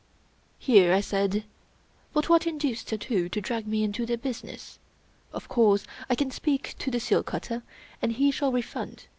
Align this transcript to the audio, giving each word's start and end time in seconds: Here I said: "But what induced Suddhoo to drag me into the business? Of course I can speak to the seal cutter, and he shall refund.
Here 0.57 0.91
I 0.93 0.99
said: 0.99 1.43
"But 2.11 2.27
what 2.27 2.47
induced 2.47 2.87
Suddhoo 2.89 3.29
to 3.29 3.39
drag 3.39 3.67
me 3.67 3.83
into 3.83 4.03
the 4.07 4.17
business? 4.17 4.79
Of 5.31 5.47
course 5.47 5.85
I 6.09 6.15
can 6.15 6.31
speak 6.31 6.73
to 6.79 6.89
the 6.89 6.99
seal 6.99 7.21
cutter, 7.21 7.61
and 8.01 8.11
he 8.13 8.31
shall 8.31 8.51
refund. 8.51 9.05